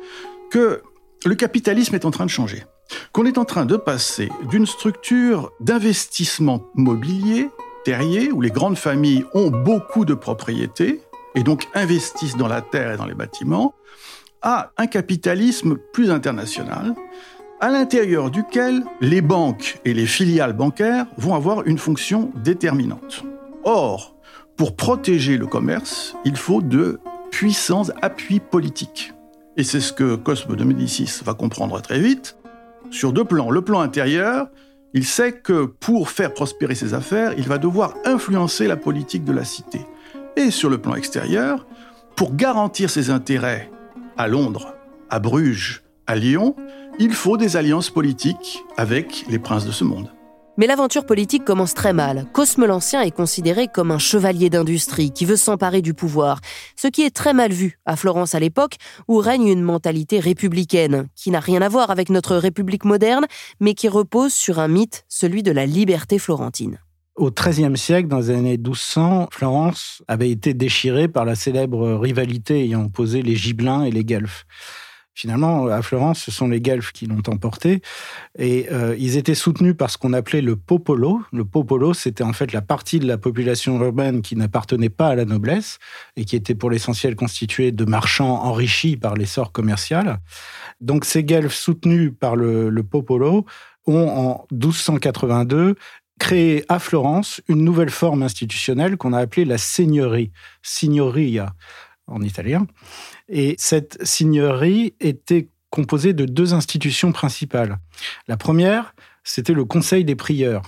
que 0.51 0.81
le 1.25 1.35
capitalisme 1.35 1.95
est 1.95 2.05
en 2.05 2.11
train 2.11 2.25
de 2.25 2.31
changer. 2.31 2.63
Qu'on 3.13 3.25
est 3.25 3.37
en 3.37 3.45
train 3.45 3.65
de 3.65 3.77
passer 3.77 4.29
d'une 4.49 4.65
structure 4.65 5.51
d'investissement 5.59 6.65
mobilier, 6.75 7.49
terrier, 7.85 8.31
où 8.31 8.41
les 8.41 8.49
grandes 8.49 8.77
familles 8.77 9.25
ont 9.33 9.51
beaucoup 9.51 10.05
de 10.05 10.13
propriétés, 10.13 11.01
et 11.35 11.43
donc 11.43 11.67
investissent 11.73 12.37
dans 12.37 12.47
la 12.47 12.61
terre 12.61 12.91
et 12.93 12.97
dans 12.97 13.05
les 13.05 13.13
bâtiments, 13.13 13.75
à 14.41 14.71
un 14.77 14.87
capitalisme 14.87 15.75
plus 15.93 16.11
international, 16.11 16.95
à 17.59 17.69
l'intérieur 17.69 18.31
duquel 18.31 18.83
les 19.01 19.21
banques 19.21 19.79
et 19.83 19.93
les 19.93 20.05
filiales 20.05 20.53
bancaires 20.53 21.05
vont 21.17 21.35
avoir 21.35 21.67
une 21.67 21.77
fonction 21.77 22.31
déterminante. 22.43 23.23
Or, 23.65 24.15
pour 24.55 24.75
protéger 24.75 25.37
le 25.37 25.45
commerce, 25.45 26.15
il 26.25 26.37
faut 26.37 26.61
de 26.61 26.99
puissants 27.31 27.89
appuis 28.01 28.39
politiques. 28.39 29.13
Et 29.57 29.63
c'est 29.63 29.81
ce 29.81 29.91
que 29.91 30.15
Cosme 30.15 30.55
de 30.55 30.63
Médicis 30.63 31.21
va 31.23 31.33
comprendre 31.33 31.81
très 31.81 31.99
vite. 31.99 32.37
Sur 32.91 33.13
deux 33.13 33.25
plans. 33.25 33.51
Le 33.51 33.61
plan 33.61 33.81
intérieur, 33.81 34.47
il 34.93 35.05
sait 35.05 35.33
que 35.33 35.65
pour 35.65 36.09
faire 36.09 36.33
prospérer 36.33 36.75
ses 36.75 36.93
affaires, 36.93 37.33
il 37.37 37.47
va 37.47 37.57
devoir 37.57 37.93
influencer 38.05 38.67
la 38.67 38.77
politique 38.77 39.25
de 39.25 39.33
la 39.33 39.43
cité. 39.43 39.81
Et 40.35 40.49
sur 40.49 40.69
le 40.69 40.77
plan 40.77 40.95
extérieur, 40.95 41.67
pour 42.15 42.35
garantir 42.35 42.89
ses 42.89 43.09
intérêts 43.09 43.69
à 44.19 44.27
Londres, 44.27 44.75
à 45.09 45.19
Bruges, 45.19 45.81
à 46.05 46.17
Lyon, 46.17 46.53
il 46.99 47.13
faut 47.13 47.37
des 47.37 47.55
alliances 47.55 47.89
politiques 47.89 48.65
avec 48.75 49.23
les 49.29 49.39
princes 49.39 49.65
de 49.65 49.71
ce 49.71 49.85
monde. 49.85 50.11
Mais 50.57 50.67
l'aventure 50.67 51.05
politique 51.05 51.45
commence 51.45 51.73
très 51.73 51.93
mal. 51.93 52.25
Cosme 52.33 52.65
l'Ancien 52.65 52.99
est 53.01 53.15
considéré 53.15 53.69
comme 53.73 53.91
un 53.91 53.97
chevalier 53.97 54.49
d'industrie 54.49 55.11
qui 55.11 55.23
veut 55.23 55.37
s'emparer 55.37 55.81
du 55.81 55.93
pouvoir, 55.93 56.41
ce 56.75 56.89
qui 56.89 57.03
est 57.03 57.15
très 57.15 57.33
mal 57.33 57.53
vu 57.53 57.79
à 57.85 57.95
Florence 57.95 58.35
à 58.35 58.41
l'époque 58.41 58.75
où 59.07 59.19
règne 59.19 59.47
une 59.47 59.61
mentalité 59.61 60.19
républicaine, 60.19 61.07
qui 61.15 61.31
n'a 61.31 61.39
rien 61.39 61.61
à 61.61 61.69
voir 61.69 61.89
avec 61.89 62.09
notre 62.09 62.35
République 62.35 62.83
moderne, 62.83 63.25
mais 63.61 63.73
qui 63.73 63.87
repose 63.87 64.33
sur 64.33 64.59
un 64.59 64.67
mythe, 64.67 65.05
celui 65.07 65.43
de 65.43 65.51
la 65.53 65.65
liberté 65.65 66.19
florentine. 66.19 66.77
Au 67.19 67.31
XIIIe 67.31 67.77
siècle, 67.77 68.07
dans 68.07 68.19
les 68.19 68.29
années 68.29 68.57
1200, 68.57 69.27
Florence 69.33 70.01
avait 70.07 70.29
été 70.29 70.53
déchirée 70.53 71.09
par 71.09 71.25
la 71.25 71.35
célèbre 71.35 71.95
rivalité 71.95 72.63
ayant 72.63 72.85
opposé 72.85 73.21
les 73.21 73.35
Gibelins 73.35 73.83
et 73.83 73.91
les 73.91 74.05
Guelfes. 74.05 74.45
Finalement, 75.13 75.67
à 75.67 75.81
Florence, 75.81 76.21
ce 76.21 76.31
sont 76.31 76.47
les 76.47 76.61
Guelfes 76.61 76.93
qui 76.93 77.05
l'ont 77.07 77.21
emporté. 77.27 77.81
Et 78.37 78.67
euh, 78.71 78.95
ils 78.97 79.17
étaient 79.17 79.35
soutenus 79.35 79.75
par 79.75 79.89
ce 79.89 79.97
qu'on 79.97 80.13
appelait 80.13 80.39
le 80.39 80.55
popolo. 80.55 81.21
Le 81.33 81.43
popolo, 81.43 81.93
c'était 81.93 82.23
en 82.23 82.31
fait 82.31 82.53
la 82.53 82.61
partie 82.61 82.99
de 82.99 83.05
la 83.05 83.17
population 83.17 83.83
urbaine 83.83 84.21
qui 84.21 84.37
n'appartenait 84.37 84.87
pas 84.87 85.09
à 85.09 85.15
la 85.15 85.25
noblesse 85.25 85.77
et 86.15 86.23
qui 86.23 86.37
était 86.37 86.55
pour 86.55 86.69
l'essentiel 86.69 87.17
constituée 87.17 87.73
de 87.73 87.83
marchands 87.83 88.45
enrichis 88.45 88.95
par 88.95 89.15
l'essor 89.15 89.51
commercial. 89.51 90.19
Donc 90.79 91.03
ces 91.03 91.25
Guelfes 91.25 91.53
soutenus 91.53 92.13
par 92.17 92.37
le, 92.37 92.69
le 92.69 92.83
popolo 92.83 93.45
ont 93.87 94.07
en 94.07 94.47
1282 94.51 95.75
créé 96.19 96.63
à 96.69 96.77
Florence 96.77 97.41
une 97.47 97.63
nouvelle 97.63 97.89
forme 97.89 98.21
institutionnelle 98.21 98.97
qu'on 98.97 99.13
a 99.13 99.19
appelée 99.19 99.45
la 99.45 99.57
seigneurie, 99.57 100.31
signoria 100.61 101.55
en 102.07 102.21
italien. 102.21 102.67
Et 103.29 103.55
cette 103.57 103.97
seigneurie 104.05 104.93
était 104.99 105.49
composée 105.69 106.13
de 106.13 106.25
deux 106.25 106.53
institutions 106.53 107.11
principales. 107.11 107.77
La 108.27 108.37
première, 108.37 108.93
c'était 109.23 109.53
le 109.53 109.65
Conseil 109.65 110.03
des 110.05 110.15
prieurs. 110.15 110.63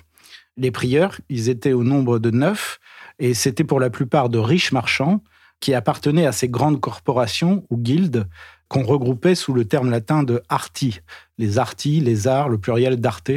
Les 0.58 0.72
prieurs, 0.72 1.20
ils 1.29 1.50
étaient 1.50 1.74
au 1.74 1.84
nombre 1.84 2.20
de 2.20 2.29
neuf, 2.29 2.79
et 3.20 3.34
c'était 3.34 3.63
pour 3.63 3.79
la 3.79 3.89
plupart 3.89 4.29
de 4.29 4.38
riches 4.38 4.72
marchands 4.72 5.24
qui 5.60 5.74
appartenaient 5.74 6.25
à 6.25 6.31
ces 6.31 6.50
grandes 6.50 6.79
corporations 6.79 7.65
ou 7.70 7.77
guildes 7.77 8.27
qu'on 8.72 8.84
regroupait 8.84 9.36
sous 9.36 9.54
le 9.54 9.66
terme 9.66 9.92
latin 9.92 10.24
de 10.24 10.42
arti. 10.48 11.01
Les 11.38 11.60
arti, 11.60 12.00
les 12.00 12.25
arts, 12.25 12.48
le 12.48 12.58
pluriel 12.58 13.01
d'arte. 13.01 13.32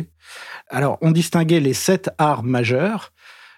Alors, 0.70 0.96
on 1.00 1.10
distinguait 1.10 1.58
les 1.58 1.74
sept 1.74 2.08
arts 2.18 2.44
majeurs, 2.44 3.12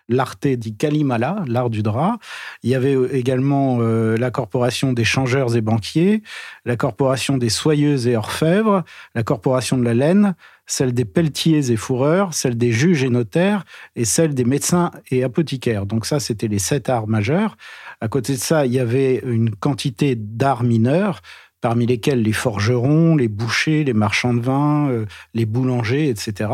l'arte 0.09 0.47
di 0.47 0.75
Kalimala, 0.75 1.45
l'art 1.47 1.69
du 1.69 1.83
drap. 1.83 2.19
Il 2.63 2.71
y 2.71 2.75
avait 2.75 2.97
également 3.13 3.77
euh, 3.81 4.17
la 4.17 4.31
corporation 4.31 4.95
des 4.95 5.05
changeurs 5.05 5.55
et 5.55 5.61
banquiers, 5.61 6.23
la 6.65 6.77
corporation 6.77 7.37
des 7.37 7.51
soyeuses 7.51 8.07
et 8.07 8.17
orfèvres, 8.17 8.83
la 9.15 9.23
corporation 9.23 9.77
de 9.77 9.85
la 9.85 9.93
laine, 9.93 10.35
celle 10.67 10.95
des 10.95 11.05
pelletiers 11.05 11.71
et 11.71 11.77
fourreurs, 11.77 12.33
celle 12.33 12.57
des 12.57 12.73
juges 12.73 13.05
et 13.05 13.11
notaires 13.11 13.67
et 13.97 14.07
celle 14.07 14.35
des 14.35 14.45
médecins 14.45 14.93
et 15.11 15.23
apothicaires. 15.25 15.85
Donc 15.85 16.07
ça, 16.07 16.21
c'était 16.21 16.49
les 16.49 16.59
sept 16.59 16.89
arts 16.89 17.07
majeurs. 17.07 17.59
À 18.01 18.09
côté 18.09 18.33
de 18.33 18.39
ça, 18.39 18.65
il 18.67 18.73
y 18.73 18.81
avait 18.81 19.23
une 19.25 19.55
quantité 19.55 20.17
d'arts 20.17 20.65
mineurs, 20.65 21.21
parmi 21.67 21.85
lesquels 21.85 22.23
les 22.23 22.33
forgerons, 22.33 23.17
les 23.17 23.27
bouchers, 23.27 23.83
les 23.83 23.93
marchands 23.93 24.35
de 24.35 24.41
vin, 24.41 24.89
euh, 24.89 25.05
les 25.35 25.47
boulangers, 25.47 26.09
etc. 26.09 26.49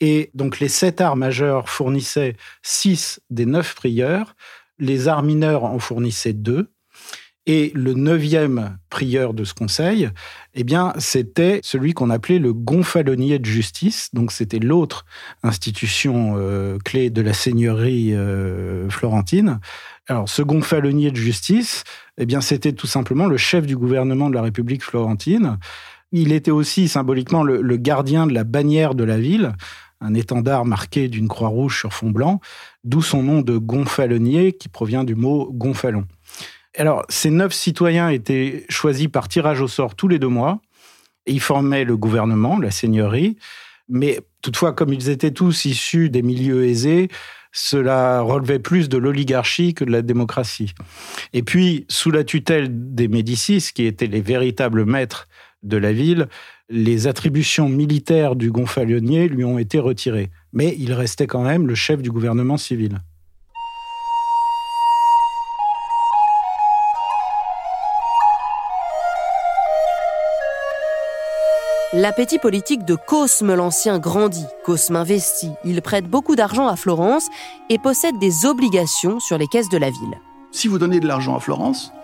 Et 0.00 0.30
donc 0.34 0.58
les 0.58 0.66
sept 0.66 1.00
arts 1.00 1.14
majeurs 1.14 1.68
fournissaient 1.68 2.34
six 2.60 3.20
des 3.30 3.46
neuf 3.46 3.76
prieurs, 3.76 4.34
les 4.80 5.06
arts 5.06 5.22
mineurs 5.22 5.62
en 5.62 5.78
fournissaient 5.78 6.32
deux, 6.32 6.72
Et 7.48 7.70
le 7.76 7.94
neuvième 7.94 8.76
prieur 8.90 9.32
de 9.32 9.44
ce 9.44 9.54
conseil, 9.54 10.10
eh 10.54 10.64
bien, 10.64 10.92
c'était 10.98 11.60
celui 11.62 11.94
qu'on 11.94 12.10
appelait 12.10 12.40
le 12.40 12.52
gonfalonier 12.52 13.38
de 13.38 13.44
justice. 13.44 14.08
Donc, 14.12 14.32
c'était 14.32 14.58
l'autre 14.58 15.06
institution 15.44 16.34
euh, 16.36 16.78
clé 16.84 17.08
de 17.08 17.22
la 17.22 17.32
seigneurie 17.32 18.14
euh, 18.14 18.90
florentine. 18.90 19.60
Alors, 20.08 20.28
ce 20.28 20.42
gonfalonier 20.42 21.12
de 21.12 21.16
justice, 21.16 21.84
eh 22.18 22.26
bien, 22.26 22.40
c'était 22.40 22.72
tout 22.72 22.88
simplement 22.88 23.26
le 23.26 23.36
chef 23.36 23.64
du 23.64 23.76
gouvernement 23.76 24.28
de 24.28 24.34
la 24.34 24.42
République 24.42 24.82
florentine. 24.82 25.58
Il 26.10 26.32
était 26.32 26.50
aussi 26.50 26.88
symboliquement 26.88 27.44
le, 27.44 27.62
le 27.62 27.76
gardien 27.76 28.26
de 28.26 28.34
la 28.34 28.42
bannière 28.42 28.96
de 28.96 29.04
la 29.04 29.18
ville, 29.18 29.52
un 30.00 30.14
étendard 30.14 30.64
marqué 30.64 31.06
d'une 31.08 31.28
croix 31.28 31.48
rouge 31.48 31.78
sur 31.78 31.92
fond 31.92 32.10
blanc, 32.10 32.40
d'où 32.82 33.02
son 33.02 33.22
nom 33.22 33.40
de 33.40 33.56
gonfalonier 33.56 34.52
qui 34.52 34.68
provient 34.68 35.04
du 35.04 35.14
mot 35.14 35.48
gonfalon. 35.52 36.06
Alors, 36.76 37.04
ces 37.08 37.30
neuf 37.30 37.52
citoyens 37.54 38.10
étaient 38.10 38.66
choisis 38.68 39.08
par 39.08 39.28
tirage 39.28 39.60
au 39.60 39.68
sort 39.68 39.94
tous 39.94 40.08
les 40.08 40.18
deux 40.18 40.28
mois. 40.28 40.60
ils 41.26 41.40
formaient 41.40 41.84
le 41.84 41.96
gouvernement, 41.96 42.58
la 42.58 42.70
seigneurie. 42.70 43.36
Mais 43.88 44.20
toutefois, 44.42 44.72
comme 44.72 44.92
ils 44.92 45.08
étaient 45.08 45.30
tous 45.30 45.64
issus 45.64 46.10
des 46.10 46.22
milieux 46.22 46.66
aisés, 46.66 47.08
cela 47.52 48.20
relevait 48.20 48.58
plus 48.58 48.88
de 48.88 48.98
l'oligarchie 48.98 49.74
que 49.74 49.84
de 49.84 49.90
la 49.90 50.02
démocratie. 50.02 50.74
Et 51.32 51.42
puis, 51.42 51.86
sous 51.88 52.10
la 52.10 52.22
tutelle 52.22 52.68
des 52.94 53.08
Médicis, 53.08 53.70
qui 53.74 53.86
étaient 53.86 54.06
les 54.06 54.20
véritables 54.20 54.84
maîtres 54.84 55.26
de 55.62 55.78
la 55.78 55.92
ville, 55.92 56.28
les 56.68 57.06
attributions 57.06 57.68
militaires 57.68 58.36
du 58.36 58.50
gonfalonier 58.50 59.28
lui 59.28 59.44
ont 59.44 59.58
été 59.58 59.78
retirées. 59.78 60.30
Mais 60.52 60.76
il 60.78 60.92
restait 60.92 61.26
quand 61.26 61.42
même 61.42 61.66
le 61.66 61.74
chef 61.74 62.02
du 62.02 62.10
gouvernement 62.10 62.56
civil. 62.56 63.00
L'appétit 71.98 72.38
politique 72.38 72.84
de 72.84 72.94
Cosme 72.94 73.54
l'Ancien 73.54 73.98
grandit. 73.98 74.44
Cosme 74.66 74.96
investit, 74.96 75.52
il 75.64 75.80
prête 75.80 76.04
beaucoup 76.04 76.36
d'argent 76.36 76.68
à 76.68 76.76
Florence 76.76 77.26
et 77.70 77.78
possède 77.78 78.18
des 78.18 78.44
obligations 78.44 79.18
sur 79.18 79.38
les 79.38 79.46
caisses 79.46 79.70
de 79.70 79.78
la 79.78 79.88
ville. 79.88 80.20
Si 80.52 80.68
vous 80.68 80.78
donnez 80.78 81.00
de 81.00 81.08
l'argent 81.08 81.34
à 81.34 81.40
Florence, 81.40 81.94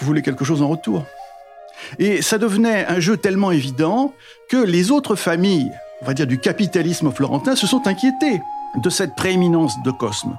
vous 0.00 0.06
voulez 0.06 0.22
quelque 0.22 0.46
chose 0.46 0.62
en 0.62 0.68
retour. 0.68 1.04
Et 1.98 2.22
ça 2.22 2.38
devenait 2.38 2.86
un 2.86 3.00
jeu 3.00 3.18
tellement 3.18 3.50
évident 3.52 4.14
que 4.48 4.56
les 4.56 4.90
autres 4.90 5.14
familles, 5.14 5.70
on 6.00 6.06
va 6.06 6.14
dire 6.14 6.26
du 6.26 6.38
capitalisme 6.38 7.12
florentin, 7.12 7.54
se 7.54 7.66
sont 7.66 7.86
inquiétées 7.86 8.40
de 8.76 8.90
cette 8.90 9.14
prééminence 9.14 9.82
de 9.82 9.90
Cosme. 9.90 10.36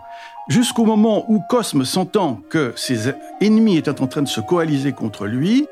Jusqu'au 0.50 0.86
moment 0.86 1.26
où 1.30 1.40
Cosme, 1.50 1.86
sentant 1.86 2.40
que 2.50 2.74
ses 2.76 3.14
ennemis 3.40 3.78
étaient 3.78 4.02
en 4.02 4.08
train 4.08 4.22
de 4.22 4.28
se 4.28 4.42
coaliser 4.42 4.92
contre 4.92 5.26
lui, 5.26 5.68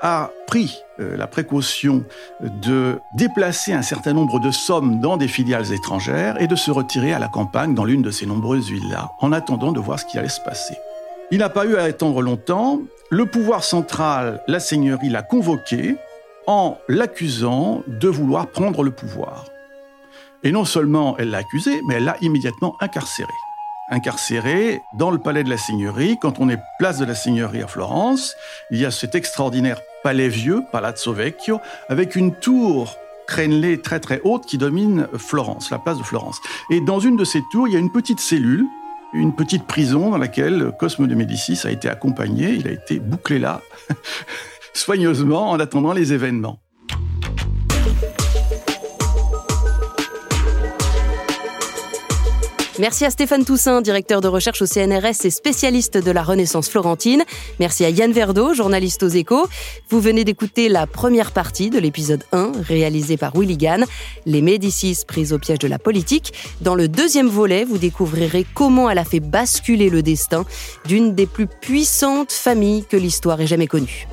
a 0.00 0.30
pris 0.46 0.82
euh, 1.00 1.16
la 1.16 1.26
précaution 1.26 2.04
de 2.40 3.00
déplacer 3.14 3.72
un 3.72 3.82
certain 3.82 4.12
nombre 4.12 4.40
de 4.40 4.50
sommes 4.50 5.00
dans 5.00 5.16
des 5.16 5.28
filiales 5.28 5.72
étrangères 5.72 6.40
et 6.40 6.46
de 6.46 6.56
se 6.56 6.70
retirer 6.70 7.12
à 7.12 7.18
la 7.18 7.28
campagne 7.28 7.74
dans 7.74 7.84
l'une 7.84 8.02
de 8.02 8.10
ces 8.10 8.26
nombreuses 8.26 8.68
villas, 8.68 9.08
en 9.20 9.32
attendant 9.32 9.72
de 9.72 9.80
voir 9.80 9.98
ce 9.98 10.06
qui 10.06 10.18
allait 10.18 10.28
se 10.28 10.40
passer. 10.40 10.76
Il 11.30 11.38
n'a 11.38 11.48
pas 11.48 11.64
eu 11.64 11.76
à 11.76 11.84
attendre 11.84 12.20
longtemps. 12.20 12.80
Le 13.10 13.26
pouvoir 13.26 13.64
central, 13.64 14.42
la 14.48 14.60
seigneurie, 14.60 15.08
l'a 15.08 15.22
convoqué 15.22 15.96
en 16.46 16.78
l'accusant 16.88 17.82
de 17.86 18.08
vouloir 18.08 18.48
prendre 18.48 18.82
le 18.82 18.90
pouvoir. 18.90 19.46
Et 20.44 20.52
non 20.52 20.64
seulement 20.64 21.16
elle 21.18 21.30
l'a 21.30 21.38
accusé, 21.38 21.82
mais 21.86 21.94
elle 21.94 22.04
l'a 22.04 22.16
immédiatement 22.20 22.76
incarcéré. 22.80 23.32
Incarcéré 23.90 24.82
dans 24.94 25.10
le 25.10 25.18
palais 25.18 25.44
de 25.44 25.50
la 25.50 25.56
Seigneurie. 25.56 26.18
Quand 26.20 26.40
on 26.40 26.48
est 26.48 26.58
place 26.78 26.98
de 26.98 27.04
la 27.04 27.14
Seigneurie 27.14 27.62
à 27.62 27.68
Florence, 27.68 28.34
il 28.70 28.78
y 28.78 28.86
a 28.86 28.90
cet 28.90 29.14
extraordinaire 29.14 29.78
palais 30.02 30.28
vieux, 30.28 30.62
Palazzo 30.72 31.12
Vecchio, 31.12 31.60
avec 31.88 32.16
une 32.16 32.34
tour 32.34 32.96
crénelée 33.26 33.80
très 33.80 34.00
très 34.00 34.20
haute 34.24 34.46
qui 34.46 34.58
domine 34.58 35.06
Florence, 35.16 35.70
la 35.70 35.78
place 35.78 35.98
de 35.98 36.02
Florence. 36.02 36.40
Et 36.70 36.80
dans 36.80 36.98
une 36.98 37.16
de 37.16 37.24
ces 37.24 37.42
tours, 37.52 37.68
il 37.68 37.74
y 37.74 37.76
a 37.76 37.80
une 37.80 37.92
petite 37.92 38.20
cellule, 38.20 38.66
une 39.12 39.34
petite 39.34 39.66
prison 39.66 40.10
dans 40.10 40.18
laquelle 40.18 40.72
Cosme 40.78 41.06
de 41.06 41.14
Médicis 41.14 41.60
a 41.64 41.70
été 41.70 41.88
accompagné. 41.88 42.50
Il 42.50 42.66
a 42.66 42.72
été 42.72 42.98
bouclé 42.98 43.38
là, 43.38 43.60
soigneusement, 44.74 45.50
en 45.50 45.60
attendant 45.60 45.92
les 45.92 46.12
événements. 46.12 46.58
Merci 52.78 53.04
à 53.04 53.10
Stéphane 53.10 53.44
Toussaint, 53.44 53.82
directeur 53.82 54.22
de 54.22 54.28
recherche 54.28 54.62
au 54.62 54.66
CNRS 54.66 55.24
et 55.24 55.30
spécialiste 55.30 55.98
de 55.98 56.10
la 56.10 56.22
Renaissance 56.22 56.70
florentine. 56.70 57.22
Merci 57.60 57.84
à 57.84 57.90
Yann 57.90 58.12
Verdeau, 58.12 58.54
journaliste 58.54 59.02
aux 59.02 59.08
échos. 59.08 59.46
Vous 59.90 60.00
venez 60.00 60.24
d'écouter 60.24 60.70
la 60.70 60.86
première 60.86 61.32
partie 61.32 61.68
de 61.68 61.78
l'épisode 61.78 62.24
1, 62.32 62.52
réalisé 62.66 63.18
par 63.18 63.36
Willy 63.36 63.58
Gann, 63.58 63.84
Les 64.24 64.40
Médicis 64.40 65.04
prises 65.06 65.34
au 65.34 65.38
piège 65.38 65.58
de 65.58 65.68
la 65.68 65.78
politique. 65.78 66.32
Dans 66.62 66.74
le 66.74 66.88
deuxième 66.88 67.28
volet, 67.28 67.64
vous 67.64 67.78
découvrirez 67.78 68.46
comment 68.54 68.88
elle 68.88 68.98
a 68.98 69.04
fait 69.04 69.20
basculer 69.20 69.90
le 69.90 70.02
destin 70.02 70.46
d'une 70.86 71.14
des 71.14 71.26
plus 71.26 71.46
puissantes 71.46 72.32
familles 72.32 72.86
que 72.88 72.96
l'histoire 72.96 73.38
ait 73.42 73.46
jamais 73.46 73.66
connue. 73.66 74.06